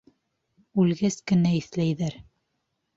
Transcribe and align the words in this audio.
Үлгәс 0.85 1.19
кенә 1.33 1.55
иҫләйҙәр. 1.61 2.21